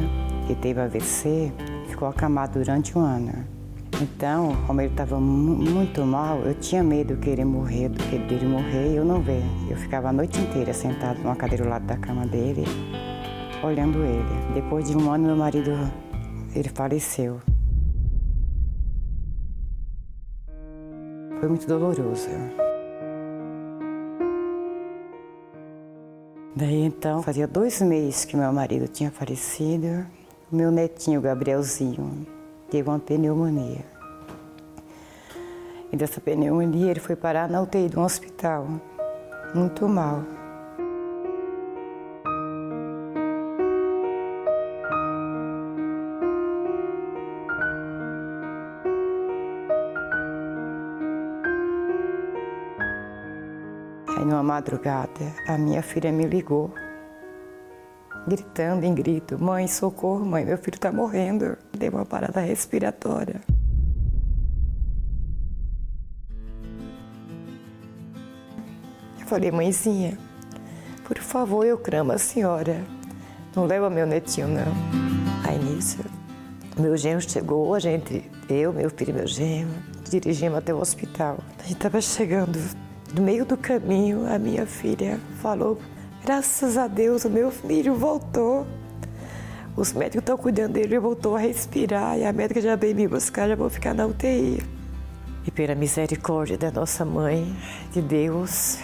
que 0.46 0.54
teve 0.54 0.80
AVC, 0.80 1.52
ficou 1.86 2.08
acamado 2.08 2.58
durante 2.58 2.96
um 2.96 3.00
ano. 3.00 3.56
Então, 4.00 4.54
como 4.66 4.80
ele 4.82 4.90
estava 4.90 5.18
muito 5.18 6.04
mal, 6.04 6.40
eu 6.40 6.54
tinha 6.54 6.82
medo 6.82 7.14
de 7.14 7.20
querer 7.22 7.46
morrer, 7.46 7.88
do 7.88 8.02
que 8.04 8.18
dele 8.18 8.46
morrer 8.46 8.92
e 8.92 8.96
eu 8.96 9.04
não 9.04 9.22
ver. 9.22 9.42
Eu 9.70 9.76
ficava 9.76 10.10
a 10.10 10.12
noite 10.12 10.38
inteira 10.38 10.74
sentado 10.74 11.18
numa 11.20 11.34
cadeira 11.34 11.64
ao 11.64 11.70
lado 11.70 11.86
da 11.86 11.96
cama 11.96 12.26
dele, 12.26 12.64
olhando 13.64 14.04
ele. 14.04 14.52
Depois 14.52 14.90
de 14.90 14.96
um 14.96 15.10
ano, 15.10 15.24
meu 15.28 15.36
marido, 15.36 15.70
ele 16.54 16.68
faleceu. 16.68 17.40
Foi 21.40 21.48
muito 21.48 21.66
doloroso. 21.66 22.28
Daí 26.54 26.84
então, 26.84 27.22
fazia 27.22 27.46
dois 27.46 27.80
meses 27.80 28.24
que 28.24 28.36
meu 28.36 28.52
marido 28.52 28.88
tinha 28.88 29.10
falecido. 29.10 30.06
Meu 30.50 30.70
netinho, 30.70 31.20
Gabrielzinho, 31.20 32.24
teve 32.70 32.88
uma 32.88 33.00
pneumonia. 33.00 33.84
E 35.92 35.96
dessa 35.96 36.20
pneumonia 36.20 36.92
ele 36.92 37.00
foi 37.00 37.16
parar 37.16 37.48
na 37.48 37.60
UTI 37.60 37.88
de 37.88 37.98
um 37.98 38.04
hospital, 38.04 38.64
muito 39.52 39.88
mal. 39.88 40.22
Aí 54.16 54.24
numa 54.24 54.44
madrugada, 54.44 55.10
a 55.48 55.58
minha 55.58 55.82
filha 55.82 56.12
me 56.12 56.24
ligou, 56.24 56.70
gritando 58.26 58.84
em 58.84 58.94
grito: 58.94 59.42
Mãe, 59.42 59.68
socorro, 59.68 60.24
mãe, 60.24 60.44
meu 60.44 60.58
filho 60.58 60.76
está 60.76 60.90
morrendo. 60.90 61.56
Deu 61.76 61.92
uma 61.92 62.04
parada 62.04 62.40
respiratória. 62.40 63.40
Eu 69.20 69.26
falei: 69.26 69.50
Mãezinha, 69.50 70.18
por 71.04 71.18
favor, 71.18 71.64
eu 71.64 71.78
clamo 71.78 72.12
a 72.12 72.18
senhora, 72.18 72.82
não 73.54 73.64
leva 73.64 73.88
meu 73.88 74.06
netinho, 74.06 74.48
não. 74.48 74.72
Aí 75.44 75.58
nisso, 75.58 75.98
meu 76.78 76.96
genro 76.96 77.20
chegou, 77.20 77.74
a 77.74 77.78
gente, 77.78 78.30
eu, 78.48 78.72
meu 78.72 78.90
filho 78.90 79.10
e 79.10 79.14
meu 79.14 79.26
genro, 79.26 79.70
dirigimos 80.10 80.58
até 80.58 80.74
o 80.74 80.78
hospital. 80.78 81.38
A 81.58 81.62
gente 81.62 81.74
estava 81.74 82.00
chegando 82.00 82.58
no 83.14 83.22
meio 83.22 83.44
do 83.44 83.56
caminho, 83.56 84.26
a 84.32 84.38
minha 84.38 84.66
filha 84.66 85.18
falou: 85.40 85.78
Graças 86.26 86.76
a 86.76 86.88
Deus, 86.88 87.24
o 87.24 87.30
meu 87.30 87.52
filho 87.52 87.94
voltou. 87.94 88.66
Os 89.76 89.92
médicos 89.92 90.22
estão 90.22 90.36
cuidando 90.36 90.72
dele, 90.72 90.86
ele 90.86 90.98
voltou 90.98 91.36
a 91.36 91.38
respirar 91.38 92.18
e 92.18 92.24
a 92.24 92.32
médica 92.32 92.60
já 92.60 92.74
veio 92.74 92.96
me 92.96 93.06
buscar, 93.06 93.46
já 93.46 93.54
vou 93.54 93.70
ficar 93.70 93.94
na 93.94 94.06
UTI. 94.06 94.60
E 95.46 95.50
pela 95.52 95.76
misericórdia 95.76 96.58
da 96.58 96.72
nossa 96.72 97.04
mãe, 97.04 97.56
de 97.92 98.02
Deus, 98.02 98.76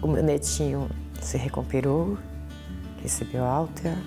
o 0.00 0.06
meu 0.06 0.22
netinho 0.22 0.88
se 1.20 1.36
recuperou, 1.36 2.16
recebeu 3.02 3.44
alta, 3.44 3.98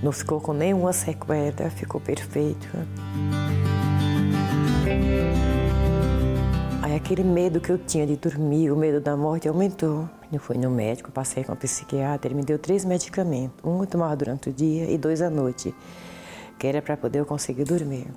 não 0.00 0.12
ficou 0.12 0.40
com 0.40 0.52
nenhuma 0.52 0.92
sequela, 0.92 1.68
ficou 1.70 2.00
perfeito. 2.00 2.68
Aí 6.92 6.98
aquele 6.98 7.24
medo 7.24 7.58
que 7.58 7.72
eu 7.72 7.78
tinha 7.78 8.06
de 8.06 8.16
dormir, 8.16 8.70
o 8.70 8.76
medo 8.76 9.00
da 9.00 9.16
morte 9.16 9.48
aumentou. 9.48 10.06
Eu 10.30 10.38
fui 10.38 10.58
no 10.58 10.70
médico, 10.70 11.10
passei 11.10 11.42
com 11.42 11.54
o 11.54 11.56
psiquiatra, 11.56 12.28
ele 12.28 12.34
me 12.34 12.44
deu 12.44 12.58
três 12.58 12.84
medicamentos. 12.84 13.56
Um 13.64 13.80
eu 13.80 13.86
tomava 13.86 14.14
durante 14.14 14.50
o 14.50 14.52
dia 14.52 14.90
e 14.90 14.98
dois 14.98 15.22
à 15.22 15.30
noite, 15.30 15.74
que 16.58 16.66
era 16.66 16.82
para 16.82 16.94
poder 16.94 17.20
eu 17.20 17.24
conseguir 17.24 17.64
dormir. 17.64 18.08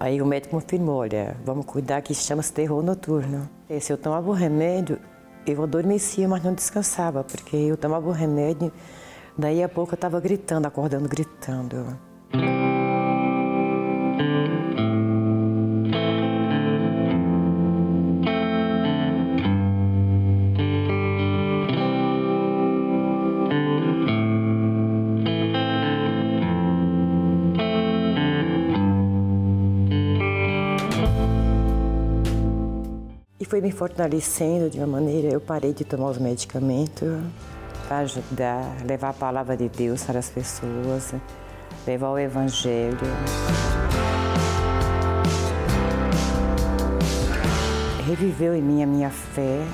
Aí 0.00 0.20
o 0.20 0.26
médico 0.26 0.56
confirmou, 0.56 0.96
olha, 0.96 1.36
vamos 1.44 1.66
cuidar 1.66 2.02
que 2.02 2.12
chama-se 2.14 2.52
terror 2.52 2.82
noturno. 2.82 3.48
E 3.70 3.80
se 3.80 3.92
eu 3.92 3.96
tomava 3.96 4.28
o 4.28 4.32
remédio, 4.32 4.98
eu 5.46 5.62
adormecia, 5.62 6.26
mas 6.26 6.42
não 6.42 6.54
descansava, 6.54 7.22
porque 7.22 7.54
eu 7.54 7.76
tomava 7.76 8.08
o 8.08 8.12
remédio, 8.12 8.72
daí 9.38 9.62
a 9.62 9.68
pouco 9.68 9.92
eu 9.92 9.94
estava 9.94 10.18
gritando, 10.18 10.66
acordando, 10.66 11.08
gritando. 11.08 12.07
Foi 33.48 33.62
me 33.62 33.72
fortalecendo 33.72 34.68
de 34.68 34.76
uma 34.76 34.86
maneira, 34.86 35.28
eu 35.28 35.40
parei 35.40 35.72
de 35.72 35.82
tomar 35.82 36.10
os 36.10 36.18
medicamentos 36.18 37.08
para 37.86 38.00
ajudar, 38.00 38.76
levar 38.84 39.08
a 39.08 39.12
palavra 39.14 39.56
de 39.56 39.70
Deus 39.70 40.02
para 40.04 40.18
as 40.18 40.28
pessoas, 40.28 41.14
levar 41.86 42.10
o 42.10 42.18
Evangelho. 42.18 42.98
Reviveu 48.06 48.54
em 48.54 48.62
mim 48.62 48.82
a 48.82 48.86
minha 48.86 49.10
fé 49.10 49.64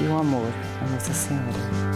e 0.00 0.04
o 0.04 0.16
amor 0.16 0.48
a 0.82 0.90
Nossa 0.90 1.12
Senhora. 1.12 1.93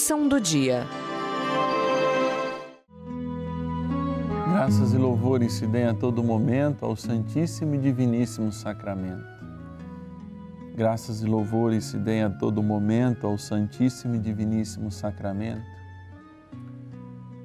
Bênção 0.00 0.26
do 0.26 0.40
dia. 0.40 0.86
Graças 4.50 4.94
e 4.94 4.96
louvores 4.96 5.52
se 5.52 5.66
deem 5.66 5.88
a 5.88 5.94
todo 5.94 6.24
momento 6.24 6.86
ao 6.86 6.96
Santíssimo 6.96 7.74
e 7.74 7.78
Diviníssimo 7.78 8.50
Sacramento. 8.50 9.26
Graças 10.74 11.20
e 11.20 11.26
louvores 11.26 11.84
se 11.84 11.98
deem 11.98 12.22
a 12.22 12.30
todo 12.30 12.62
momento 12.62 13.26
ao 13.26 13.36
Santíssimo 13.36 14.14
e 14.14 14.18
Diviníssimo 14.18 14.90
Sacramento. 14.90 15.68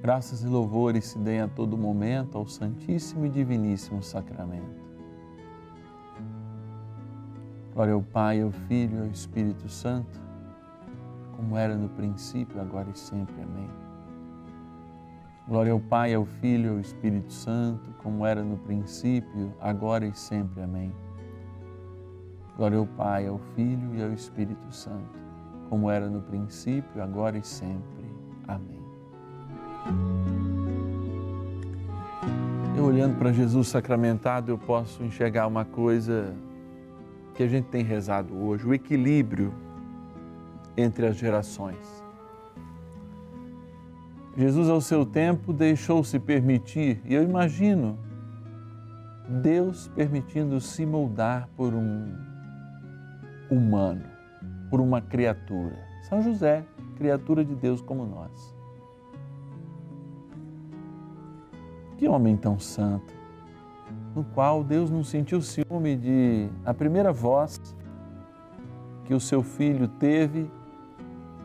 Graças 0.01 0.41
e 0.41 0.47
louvores 0.47 1.07
se 1.07 1.19
deem 1.19 1.41
a 1.41 1.49
todo 1.49 1.77
momento 1.77 2.37
ao 2.37 2.47
Santíssimo 2.47 3.25
e 3.25 3.29
Diviníssimo 3.29 4.01
Sacramento. 4.01 4.81
Glória 7.73 7.93
ao 7.93 8.01
Pai, 8.01 8.41
ao 8.41 8.51
Filho 8.51 8.99
e 8.99 9.01
ao 9.01 9.07
Espírito 9.07 9.67
Santo, 9.67 10.24
como 11.35 11.57
era 11.57 11.75
no 11.75 11.89
princípio, 11.89 12.59
agora 12.61 12.89
e 12.89 12.97
sempre. 12.97 13.35
Amém. 13.41 13.69
Glória 15.47 15.71
ao 15.71 15.79
Pai, 15.79 16.13
ao 16.13 16.25
Filho 16.25 16.65
e 16.65 16.69
ao 16.69 16.79
Espírito 16.79 17.31
Santo, 17.31 17.91
como 18.01 18.25
era 18.25 18.43
no 18.43 18.57
princípio, 18.57 19.53
agora 19.61 20.05
e 20.05 20.15
sempre. 20.15 20.63
Amém. 20.63 20.91
Glória 22.57 22.77
ao 22.77 22.87
Pai, 22.87 23.27
ao 23.27 23.37
Filho 23.53 23.95
e 23.95 24.01
ao 24.01 24.11
Espírito 24.11 24.73
Santo, 24.73 25.19
como 25.69 25.89
era 25.89 26.09
no 26.09 26.21
princípio, 26.21 27.03
agora 27.03 27.37
e 27.37 27.43
sempre. 27.43 28.05
Amém. 28.47 28.81
Eu 32.77 32.85
olhando 32.85 33.17
para 33.17 33.31
Jesus 33.31 33.67
sacramentado, 33.67 34.51
eu 34.51 34.57
posso 34.57 35.03
enxergar 35.03 35.47
uma 35.47 35.65
coisa 35.65 36.33
que 37.33 37.43
a 37.43 37.47
gente 37.47 37.65
tem 37.65 37.83
rezado 37.83 38.33
hoje, 38.35 38.65
o 38.65 38.73
equilíbrio 38.73 39.53
entre 40.77 41.07
as 41.07 41.15
gerações. 41.15 42.03
Jesus, 44.37 44.69
ao 44.69 44.81
seu 44.81 45.05
tempo, 45.05 45.53
deixou-se 45.53 46.19
permitir, 46.19 47.01
e 47.05 47.13
eu 47.13 47.23
imagino 47.23 47.97
Deus 49.29 49.87
permitindo 49.95 50.59
se 50.59 50.85
moldar 50.85 51.47
por 51.55 51.73
um 51.73 52.13
humano, 53.49 54.03
por 54.69 54.81
uma 54.81 55.01
criatura. 55.01 55.77
São 56.03 56.21
José, 56.21 56.65
criatura 56.97 57.43
de 57.43 57.55
Deus 57.55 57.81
como 57.81 58.05
nós. 58.05 58.55
Que 61.97 62.07
homem 62.07 62.35
tão 62.35 62.59
santo, 62.59 63.13
no 64.13 64.23
qual 64.23 64.63
Deus 64.63 64.91
não 64.91 65.03
sentiu 65.03 65.41
ciúme 65.41 65.95
de 65.95 66.49
a 66.65 66.73
primeira 66.73 67.11
voz 67.11 67.59
que 69.05 69.13
o 69.13 69.19
seu 69.19 69.41
filho 69.41 69.87
teve 69.87 70.49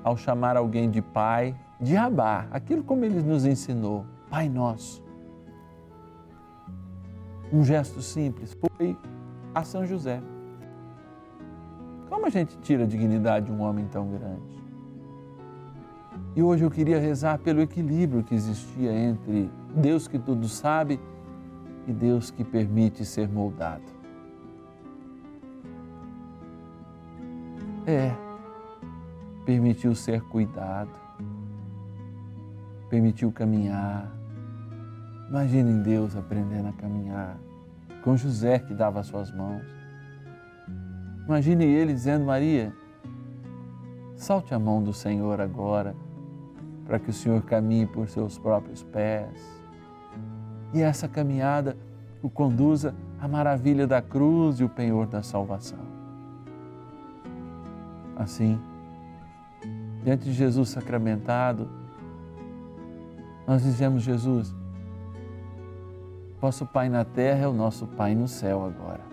ao 0.03 0.17
chamar 0.17 0.57
alguém 0.57 0.91
de 0.91 1.03
pai, 1.03 1.55
de 1.81 1.97
Abá, 1.97 2.47
aquilo 2.51 2.83
como 2.83 3.05
ele 3.05 3.23
nos 3.23 3.45
ensinou, 3.45 4.05
Pai 4.29 4.49
Nosso. 4.49 5.03
Um 7.53 7.65
gesto 7.65 8.01
simples 8.01 8.57
foi 8.77 8.97
a 9.55 9.63
São 9.65 9.85
José. 9.87 10.23
Como 12.09 12.27
a 12.27 12.31
gente 12.31 12.57
tira 12.59 12.85
a 12.85 12.87
dignidade 12.87 13.47
de 13.47 13.53
um 13.53 13.61
homem 13.61 13.87
tão 13.87 14.09
grande? 14.09 14.61
E 16.37 16.43
hoje 16.43 16.65
eu 16.65 16.71
queria 16.71 17.01
rezar 17.01 17.39
pelo 17.39 17.61
equilíbrio 17.61 18.23
que 18.23 18.35
existia 18.35 18.93
entre 18.93 19.51
Deus 19.75 20.07
que 20.07 20.19
tudo 20.19 20.49
sabe 20.49 21.01
e 21.87 21.93
Deus 21.93 22.31
que 22.31 22.45
permite 22.45 23.05
ser 23.05 23.29
moldado. 23.29 23.83
É, 27.87 28.15
permitiu 29.45 29.95
ser 29.95 30.23
cuidado, 30.23 30.91
permitiu 32.89 33.33
caminhar. 33.33 34.11
Imaginem 35.29 35.83
Deus 35.83 36.17
aprendendo 36.17 36.69
a 36.69 36.73
caminhar 36.73 37.39
com 38.03 38.17
José 38.17 38.59
que 38.59 38.75
dava 38.75 39.01
as 39.01 39.07
suas 39.07 39.31
mãos. 39.31 39.63
Imagine 41.27 41.65
ele 41.65 41.93
dizendo: 41.93 42.25
Maria, 42.25 42.73
salte 44.17 44.55
a 44.55 44.59
mão 44.59 44.83
do 44.83 44.93
Senhor 44.93 45.41
agora, 45.41 45.95
para 46.87 46.99
que 46.99 47.11
o 47.11 47.13
Senhor 47.13 47.43
caminhe 47.43 47.87
por 47.87 48.09
seus 48.09 48.39
próprios 48.39 48.83
pés. 48.83 49.61
E 50.73 50.83
essa 50.83 51.09
caminhada 51.09 51.77
o 52.23 52.29
conduza 52.29 52.95
à 53.21 53.27
maravilha 53.27 53.87
da 53.87 54.03
cruz 54.03 54.61
e 54.61 54.65
o 54.65 54.69
penhor 54.69 55.07
da 55.07 55.23
salvação. 55.23 55.79
Assim, 58.17 58.61
diante 60.03 60.25
de 60.25 60.33
Jesus 60.33 60.71
sacramentado, 60.71 61.69
nós 63.47 63.63
dizemos: 63.63 64.03
Jesus, 64.03 64.55
vosso 66.41 66.67
Pai 66.67 66.89
na 66.89 67.05
terra 67.05 67.45
é 67.45 67.49
o 67.49 67.53
nosso 67.53 67.87
Pai 67.87 68.15
no 68.15 68.29
céu 68.29 68.65
agora. 68.65 69.11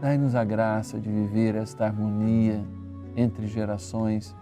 Dai-nos 0.00 0.34
a 0.34 0.44
graça 0.44 0.98
de 0.98 1.10
viver 1.10 1.54
esta 1.54 1.84
harmonia 1.84 2.64
entre 3.14 3.46
gerações 3.46 4.34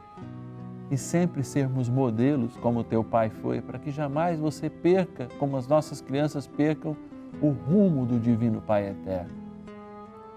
e 0.90 0.96
sempre 0.96 1.42
sermos 1.42 1.88
modelos 1.88 2.56
como 2.58 2.84
teu 2.84 3.02
pai 3.02 3.28
foi, 3.28 3.60
para 3.60 3.78
que 3.78 3.90
jamais 3.90 4.38
você 4.38 4.70
perca, 4.70 5.28
como 5.38 5.56
as 5.56 5.66
nossas 5.66 6.00
crianças 6.00 6.46
percam, 6.46 6.96
o 7.42 7.50
rumo 7.50 8.06
do 8.06 8.18
Divino 8.18 8.60
Pai 8.60 8.88
Eterno 8.88 9.36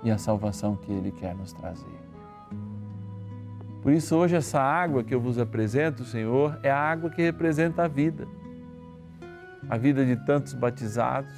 e 0.04 0.12
a 0.12 0.18
salvação 0.18 0.76
que 0.76 0.92
Ele 0.92 1.12
quer 1.12 1.36
nos 1.36 1.54
trazer. 1.54 2.01
Por 3.82 3.92
isso, 3.92 4.16
hoje, 4.16 4.36
essa 4.36 4.62
água 4.62 5.04
que 5.04 5.14
eu 5.14 5.20
vos 5.20 5.40
apresento, 5.40 6.06
Senhor, 6.06 6.60
é 6.62 6.70
a 6.70 6.78
água 6.78 7.10
que 7.10 7.22
representa 7.22 7.84
a 7.84 7.88
vida. 7.88 8.28
A 9.70 9.78
vida 9.78 10.06
de 10.06 10.16
tantos 10.18 10.54
batizados 10.54 11.32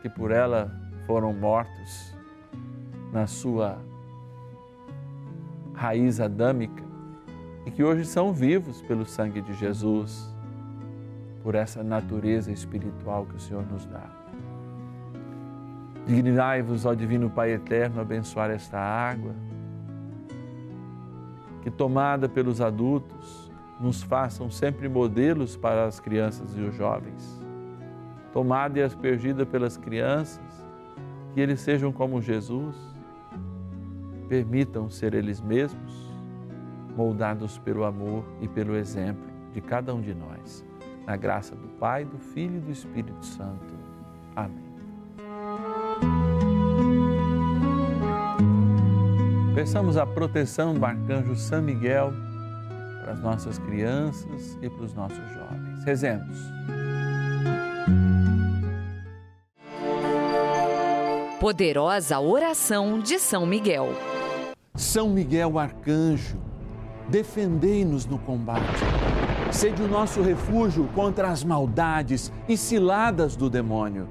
que 0.00 0.08
por 0.08 0.30
ela 0.30 0.70
foram 1.06 1.32
mortos 1.32 2.14
na 3.12 3.26
sua 3.26 3.78
raiz 5.74 6.20
adâmica 6.20 6.84
e 7.66 7.70
que 7.70 7.82
hoje 7.82 8.04
são 8.04 8.32
vivos 8.32 8.82
pelo 8.82 9.04
sangue 9.04 9.40
de 9.40 9.52
Jesus, 9.54 10.34
por 11.42 11.54
essa 11.54 11.82
natureza 11.82 12.52
espiritual 12.52 13.26
que 13.26 13.36
o 13.36 13.40
Senhor 13.40 13.64
nos 13.66 13.86
dá. 13.86 14.04
Dignai-vos, 16.06 16.86
ó 16.86 16.94
Divino 16.94 17.28
Pai 17.28 17.52
Eterno, 17.52 18.00
abençoar 18.00 18.50
esta 18.50 18.78
água, 18.78 19.34
que 21.62 21.70
tomada 21.70 22.28
pelos 22.28 22.60
adultos, 22.60 23.50
nos 23.80 24.02
façam 24.02 24.50
sempre 24.50 24.88
modelos 24.88 25.56
para 25.56 25.84
as 25.84 26.00
crianças 26.00 26.56
e 26.56 26.60
os 26.60 26.74
jovens. 26.74 27.40
Tomada 28.32 28.78
e 28.78 28.82
aspergida 28.82 29.46
pelas 29.46 29.76
crianças, 29.76 30.66
que 31.32 31.40
eles 31.40 31.60
sejam 31.60 31.92
como 31.92 32.20
Jesus, 32.20 32.76
permitam 34.28 34.90
ser 34.90 35.14
eles 35.14 35.40
mesmos 35.40 36.08
moldados 36.96 37.58
pelo 37.58 37.84
amor 37.84 38.24
e 38.40 38.48
pelo 38.48 38.74
exemplo 38.76 39.24
de 39.52 39.60
cada 39.60 39.94
um 39.94 40.00
de 40.00 40.14
nós. 40.14 40.66
Na 41.06 41.16
graça 41.16 41.54
do 41.54 41.68
Pai, 41.78 42.04
do 42.04 42.18
Filho 42.18 42.56
e 42.56 42.60
do 42.60 42.72
Espírito 42.72 43.24
Santo. 43.24 43.74
Amém. 44.34 44.67
Peçamos 49.58 49.96
a 49.96 50.06
proteção 50.06 50.72
do 50.72 50.86
arcanjo 50.86 51.34
São 51.34 51.60
Miguel 51.60 52.12
para 53.02 53.14
as 53.14 53.20
nossas 53.20 53.58
crianças 53.58 54.56
e 54.62 54.70
para 54.70 54.84
os 54.84 54.94
nossos 54.94 55.18
jovens. 55.32 55.82
Rezemos. 55.84 56.38
Poderosa 61.40 62.20
oração 62.20 63.00
de 63.00 63.18
São 63.18 63.44
Miguel. 63.44 63.88
São 64.76 65.08
Miguel 65.08 65.58
arcanjo 65.58 66.38
defendei-nos 67.08 68.06
no 68.06 68.16
combate. 68.16 68.62
Sede 69.50 69.82
o 69.82 69.88
nosso 69.88 70.22
refúgio 70.22 70.88
contra 70.94 71.30
as 71.30 71.42
maldades 71.42 72.30
e 72.48 72.56
ciladas 72.56 73.34
do 73.34 73.50
demônio. 73.50 74.08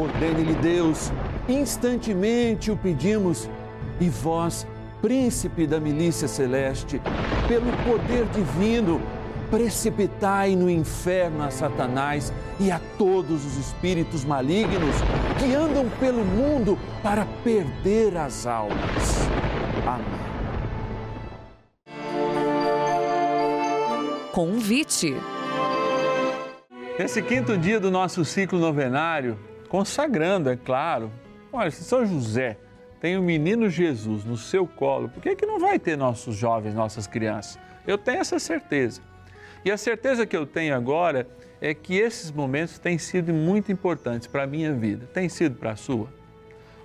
Ordene-lhe 0.00 0.54
Deus, 0.54 1.12
instantemente 1.46 2.70
o 2.70 2.76
pedimos, 2.78 3.46
e 4.00 4.08
vós, 4.08 4.66
príncipe 5.02 5.66
da 5.66 5.78
milícia 5.78 6.26
celeste, 6.26 7.00
pelo 7.46 7.70
poder 7.84 8.24
divino, 8.26 9.00
precipitai 9.50 10.56
no 10.56 10.70
inferno 10.70 11.42
a 11.42 11.50
Satanás 11.50 12.32
e 12.58 12.70
a 12.70 12.80
todos 12.96 13.44
os 13.44 13.56
espíritos 13.56 14.24
malignos 14.24 14.94
que 15.38 15.54
andam 15.54 15.88
pelo 15.98 16.24
mundo 16.24 16.78
para 17.02 17.26
perder 17.44 18.16
as 18.16 18.46
almas. 18.46 19.28
Amém. 19.86 20.20
Convite. 24.32 25.16
Nesse 26.98 27.20
quinto 27.20 27.58
dia 27.58 27.80
do 27.80 27.90
nosso 27.90 28.24
ciclo 28.24 28.58
novenário, 28.58 29.38
consagrando, 29.68 30.48
é 30.48 30.56
claro, 30.56 31.10
olha, 31.52 31.70
se 31.70 31.82
São 31.82 32.06
José 32.06 32.56
tem 33.00 33.16
o 33.16 33.22
menino 33.22 33.68
Jesus 33.70 34.24
no 34.24 34.36
seu 34.36 34.66
colo, 34.66 35.08
por 35.08 35.22
que, 35.22 35.34
que 35.34 35.46
não 35.46 35.58
vai 35.58 35.78
ter 35.78 35.96
nossos 35.96 36.36
jovens, 36.36 36.74
nossas 36.74 37.06
crianças? 37.06 37.58
Eu 37.86 37.96
tenho 37.96 38.20
essa 38.20 38.38
certeza. 38.38 39.00
E 39.64 39.70
a 39.70 39.76
certeza 39.76 40.26
que 40.26 40.36
eu 40.36 40.46
tenho 40.46 40.74
agora 40.74 41.26
é 41.60 41.74
que 41.74 41.96
esses 41.96 42.30
momentos 42.30 42.78
têm 42.78 42.98
sido 42.98 43.32
muito 43.32 43.72
importantes 43.72 44.26
para 44.26 44.42
a 44.42 44.46
minha 44.46 44.72
vida. 44.72 45.06
Tem 45.12 45.28
sido 45.28 45.56
para 45.56 45.72
a 45.72 45.76
sua? 45.76 46.08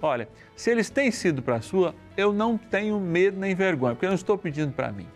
Olha, 0.01 0.27
se 0.55 0.69
eles 0.69 0.89
têm 0.89 1.11
sido 1.11 1.41
para 1.41 1.55
a 1.55 1.61
sua, 1.61 1.95
eu 2.15 2.31
não 2.33 2.57
tenho 2.57 2.99
medo 2.99 3.39
nem 3.39 3.55
vergonha, 3.55 3.95
porque 3.95 4.05
eu 4.05 4.09
não 4.09 4.15
estou 4.15 4.37
pedindo 4.37 4.71
para 4.71 4.91
mim. 4.91 5.07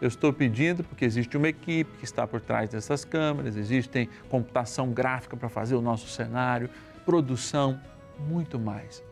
Eu 0.00 0.08
estou 0.08 0.32
pedindo 0.32 0.84
porque 0.84 1.04
existe 1.04 1.36
uma 1.36 1.48
equipe 1.48 1.90
que 1.98 2.04
está 2.04 2.26
por 2.26 2.40
trás 2.40 2.70
dessas 2.70 3.04
câmeras, 3.04 3.56
existem 3.56 4.08
computação 4.28 4.92
gráfica 4.92 5.36
para 5.36 5.48
fazer 5.48 5.74
o 5.74 5.80
nosso 5.80 6.08
cenário, 6.08 6.70
produção, 7.04 7.80
muito 8.18 8.58
mais. 8.58 9.02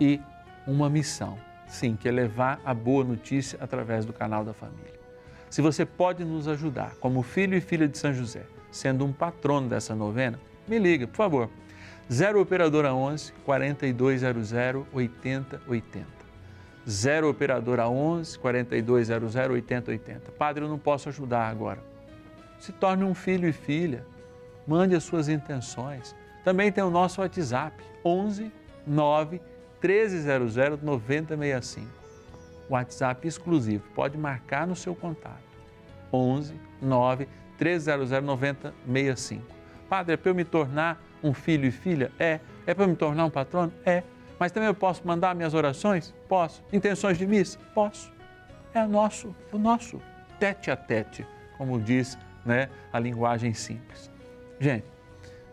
E 0.00 0.20
uma 0.66 0.88
missão, 0.88 1.38
sim, 1.66 1.96
que 1.96 2.08
é 2.08 2.12
levar 2.12 2.60
a 2.64 2.74
boa 2.74 3.04
notícia 3.04 3.58
através 3.60 4.04
do 4.04 4.12
canal 4.12 4.44
da 4.44 4.52
família. 4.52 5.00
Se 5.48 5.60
você 5.60 5.84
pode 5.84 6.24
nos 6.24 6.46
ajudar, 6.46 6.94
como 7.00 7.22
filho 7.22 7.56
e 7.56 7.60
filha 7.60 7.88
de 7.88 7.98
São 7.98 8.14
José, 8.14 8.44
sendo 8.70 9.04
um 9.04 9.12
patrono 9.12 9.68
dessa 9.68 9.94
novena, 9.94 10.38
me 10.68 10.78
liga, 10.78 11.06
por 11.06 11.16
favor. 11.16 11.50
0 12.12 12.40
Operadora 12.40 12.94
11 12.94 13.32
4200 13.44 14.52
8080. 14.92 16.06
0 16.88 17.30
Operadora 17.30 17.88
11 17.88 18.38
4200 18.38 19.34
8080. 19.36 20.32
Padre, 20.32 20.64
eu 20.64 20.68
não 20.68 20.78
posso 20.78 21.08
ajudar 21.08 21.48
agora. 21.48 21.82
Se 22.58 22.72
torne 22.72 23.04
um 23.04 23.14
filho 23.14 23.48
e 23.48 23.52
filha. 23.52 24.04
Mande 24.66 24.94
as 24.94 25.04
suas 25.04 25.28
intenções. 25.28 26.14
Também 26.44 26.70
tem 26.70 26.82
o 26.82 26.90
nosso 26.90 27.20
WhatsApp 27.20 27.76
11 28.04 28.52
9 28.86 29.40
1300 29.82 30.82
9065. 30.82 31.88
WhatsApp 32.68 33.26
exclusivo. 33.26 33.84
Pode 33.94 34.16
marcar 34.16 34.66
no 34.66 34.76
seu 34.76 34.94
contato. 34.94 35.42
11 36.12 36.54
9 36.80 37.28
1300 37.58 38.10
9065. 38.22 39.44
Padre, 39.88 40.14
é 40.14 40.16
para 40.16 40.30
eu 40.30 40.34
me 40.34 40.44
tornar 40.44 41.02
um 41.22 41.34
filho 41.34 41.66
e 41.66 41.70
filha? 41.70 42.12
É. 42.18 42.40
É 42.66 42.74
para 42.74 42.84
eu 42.84 42.88
me 42.88 42.96
tornar 42.96 43.24
um 43.24 43.30
patrono? 43.30 43.72
É. 43.84 44.02
Mas 44.38 44.52
também 44.52 44.68
eu 44.68 44.74
posso 44.74 45.06
mandar 45.06 45.34
minhas 45.34 45.52
orações? 45.52 46.14
Posso. 46.28 46.62
Intenções 46.72 47.18
de 47.18 47.26
missa? 47.26 47.58
Posso. 47.74 48.12
É 48.72 48.86
nosso, 48.86 49.34
o 49.52 49.58
nosso 49.58 50.00
tete 50.40 50.70
a 50.70 50.76
tete, 50.76 51.26
como 51.58 51.78
diz 51.78 52.18
né, 52.44 52.70
a 52.90 52.98
linguagem 52.98 53.52
simples. 53.52 54.10
Gente, 54.58 54.86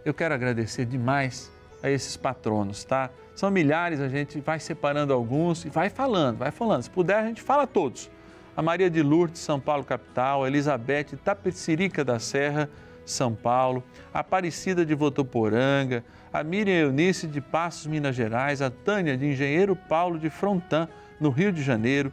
eu 0.05 0.13
quero 0.13 0.33
agradecer 0.33 0.85
demais 0.85 1.51
a 1.83 1.89
esses 1.89 2.15
patronos, 2.15 2.85
tá? 2.85 3.09
São 3.37 3.51
milhares, 3.51 4.01
a 4.01 4.09
gente 4.09 4.39
vai 4.39 4.59
separando 4.59 5.13
alguns 5.13 5.63
e 5.63 5.69
vai 5.69 5.91
falando, 5.91 6.39
vai 6.39 6.49
falando. 6.49 6.81
Se 6.81 6.89
puder, 6.89 7.17
a 7.17 7.27
gente 7.27 7.39
fala 7.39 7.67
todos. 7.67 8.09
A 8.55 8.63
Maria 8.63 8.89
de 8.89 9.03
Lourdes, 9.03 9.39
São 9.41 9.59
Paulo, 9.59 9.83
capital, 9.83 10.43
a 10.43 10.47
Elizabeth 10.47 11.15
Tapecirica 11.23 12.03
da 12.03 12.17
Serra, 12.17 12.67
São 13.05 13.35
Paulo, 13.35 13.83
a 14.11 14.21
Aparecida 14.21 14.83
de 14.83 14.95
Votoporanga, 14.95 16.03
a 16.33 16.43
Miriam 16.43 16.87
Eunice 16.87 17.27
de 17.27 17.39
Passos, 17.39 17.85
Minas 17.85 18.15
Gerais, 18.15 18.59
a 18.59 18.71
Tânia 18.71 19.15
de 19.15 19.27
Engenheiro 19.27 19.75
Paulo 19.75 20.17
de 20.17 20.31
Frontan, 20.31 20.89
no 21.19 21.29
Rio 21.29 21.51
de 21.51 21.61
Janeiro, 21.61 22.11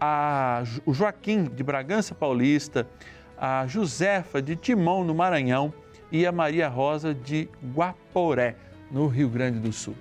a, 0.00 0.62
o 0.86 0.94
Joaquim 0.94 1.46
de 1.46 1.64
Bragança 1.64 2.14
Paulista, 2.14 2.86
a 3.36 3.66
Josefa 3.66 4.40
de 4.40 4.54
Timão, 4.54 5.02
no 5.02 5.16
Maranhão, 5.16 5.74
e 6.12 6.24
a 6.24 6.30
Maria 6.30 6.68
Rosa 6.68 7.12
de 7.12 7.48
Guaporé, 7.74 8.54
no 8.88 9.08
Rio 9.08 9.28
Grande 9.28 9.58
do 9.58 9.72
Sul. 9.72 9.96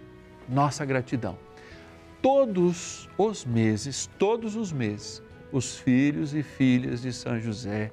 Nossa 0.50 0.84
gratidão. 0.84 1.38
Todos 2.22 3.08
os 3.18 3.46
meses, 3.46 4.10
todos 4.18 4.56
os 4.56 4.72
meses, 4.74 5.22
os 5.52 5.78
filhos 5.78 6.34
e 6.34 6.44
filhas 6.44 7.02
de 7.02 7.14
São 7.14 7.40
José, 7.40 7.92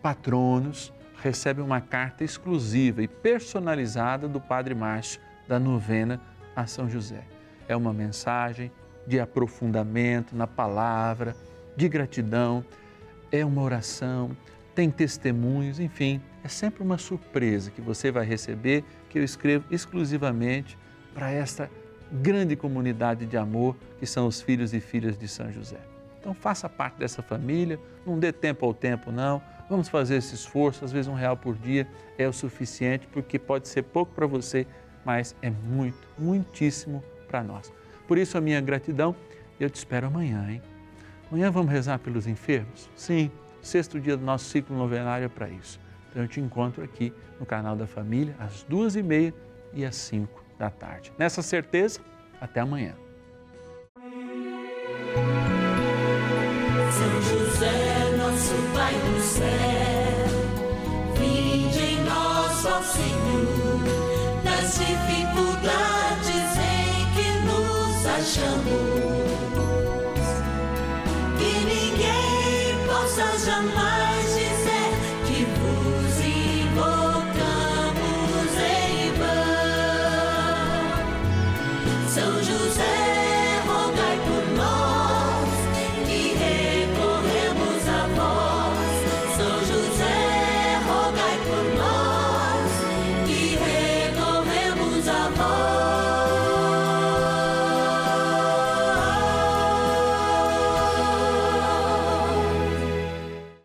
patronos, 0.00 0.92
recebem 1.20 1.64
uma 1.64 1.80
carta 1.80 2.24
exclusiva 2.24 3.02
e 3.02 3.08
personalizada 3.08 4.28
do 4.28 4.40
Padre 4.40 4.74
Márcio 4.74 5.20
da 5.48 5.58
novena 5.58 6.20
a 6.54 6.66
São 6.66 6.88
José. 6.88 7.24
É 7.66 7.76
uma 7.76 7.92
mensagem 7.92 8.70
de 9.06 9.18
aprofundamento 9.18 10.36
na 10.36 10.46
palavra, 10.46 11.34
de 11.76 11.88
gratidão, 11.88 12.64
é 13.30 13.44
uma 13.44 13.62
oração, 13.62 14.36
tem 14.74 14.90
testemunhos, 14.90 15.80
enfim, 15.80 16.20
é 16.44 16.48
sempre 16.48 16.82
uma 16.82 16.98
surpresa 16.98 17.70
que 17.70 17.80
você 17.80 18.10
vai 18.10 18.24
receber 18.24 18.84
que 19.10 19.18
eu 19.18 19.24
escrevo 19.24 19.64
exclusivamente 19.70 20.78
para 21.12 21.30
esta 21.30 21.68
grande 22.10 22.56
comunidade 22.56 23.26
de 23.26 23.36
amor 23.36 23.76
que 23.98 24.06
são 24.06 24.26
os 24.26 24.40
filhos 24.40 24.72
e 24.72 24.80
filhas 24.80 25.18
de 25.18 25.28
São 25.28 25.52
José. 25.52 25.78
Então 26.20 26.34
faça 26.34 26.68
parte 26.68 26.98
dessa 26.98 27.22
família, 27.22 27.78
não 28.04 28.18
dê 28.18 28.32
tempo 28.32 28.66
ao 28.66 28.74
tempo 28.74 29.12
não, 29.12 29.40
vamos 29.68 29.88
fazer 29.88 30.16
esse 30.16 30.34
esforço, 30.34 30.84
às 30.84 30.92
vezes 30.92 31.08
um 31.08 31.14
real 31.14 31.36
por 31.36 31.54
dia 31.54 31.86
é 32.16 32.26
o 32.26 32.32
suficiente, 32.32 33.06
porque 33.12 33.38
pode 33.38 33.68
ser 33.68 33.82
pouco 33.82 34.12
para 34.12 34.26
você, 34.26 34.66
mas 35.04 35.34
é 35.40 35.50
muito, 35.50 36.08
muitíssimo 36.18 37.02
para 37.28 37.42
nós. 37.42 37.72
Por 38.06 38.18
isso 38.18 38.36
a 38.36 38.40
minha 38.40 38.60
gratidão 38.60 39.14
e 39.60 39.62
eu 39.62 39.70
te 39.70 39.76
espero 39.76 40.06
amanhã, 40.06 40.46
hein? 40.50 40.62
Amanhã 41.30 41.50
vamos 41.50 41.70
rezar 41.70 41.98
pelos 41.98 42.26
enfermos? 42.26 42.88
Sim, 42.96 43.30
sexto 43.60 44.00
dia 44.00 44.16
do 44.16 44.24
nosso 44.24 44.46
ciclo 44.46 44.76
novenário 44.76 45.26
é 45.26 45.28
para 45.28 45.48
isso. 45.48 45.78
Então 46.10 46.22
eu 46.22 46.28
te 46.28 46.40
encontro 46.40 46.82
aqui 46.82 47.12
no 47.38 47.44
canal 47.44 47.76
da 47.76 47.86
Família 47.86 48.34
às 48.38 48.62
duas 48.62 48.96
e 48.96 49.02
meia 49.02 49.34
e 49.74 49.84
às 49.84 49.94
cinco 49.94 50.47
da 50.58 50.70
tarde. 50.70 51.12
Nessa 51.16 51.42
certeza, 51.42 52.00
até 52.40 52.60
amanhã. 52.60 52.94
São 56.90 57.22
José, 57.22 58.16
nosso 58.16 58.54
Pai 58.74 58.94
do 58.94 59.20
céu, 59.20 60.26
vinde 61.14 61.78
em 61.78 62.02
nós, 62.04 62.64
ó 62.66 62.82
Senhor, 62.82 63.80
nas 64.42 64.78
dificuldades 64.78 66.56
em 66.58 67.06
que 67.14 67.28
nos 67.46 68.06
achamos. 68.06 68.98
Que 71.38 71.52
ninguém 71.64 72.86
possa 72.86 73.38
jamais 73.44 73.87